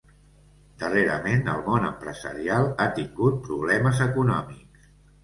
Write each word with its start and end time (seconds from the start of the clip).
Darrerament, 0.83 1.43
el 1.55 1.61
món 1.67 1.85
empresarial 1.89 2.71
ha 2.71 2.87
tingut 2.97 3.37
problemes 3.45 4.03
econòmics. 4.07 4.89